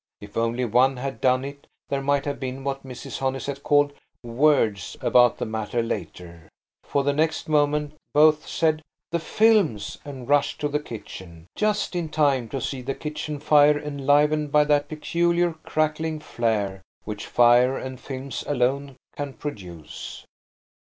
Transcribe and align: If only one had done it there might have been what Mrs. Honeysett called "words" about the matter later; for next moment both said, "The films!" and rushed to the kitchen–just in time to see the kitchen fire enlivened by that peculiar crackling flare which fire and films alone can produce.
If 0.19 0.35
only 0.35 0.65
one 0.65 0.97
had 0.97 1.21
done 1.21 1.45
it 1.45 1.67
there 1.89 2.01
might 2.01 2.25
have 2.25 2.39
been 2.39 2.63
what 2.63 2.83
Mrs. 2.83 3.19
Honeysett 3.19 3.61
called 3.61 3.93
"words" 4.23 4.97
about 4.99 5.37
the 5.37 5.45
matter 5.45 5.83
later; 5.83 6.49
for 6.83 7.03
next 7.13 7.47
moment 7.47 7.93
both 8.11 8.47
said, 8.47 8.81
"The 9.11 9.19
films!" 9.19 9.99
and 10.03 10.27
rushed 10.27 10.59
to 10.61 10.67
the 10.69 10.79
kitchen–just 10.79 11.95
in 11.95 12.09
time 12.09 12.49
to 12.49 12.59
see 12.59 12.81
the 12.81 12.95
kitchen 12.95 13.39
fire 13.39 13.77
enlivened 13.77 14.51
by 14.51 14.63
that 14.63 14.89
peculiar 14.89 15.53
crackling 15.63 16.19
flare 16.19 16.81
which 17.03 17.27
fire 17.27 17.77
and 17.77 17.99
films 17.99 18.43
alone 18.47 18.95
can 19.15 19.33
produce. 19.33 20.25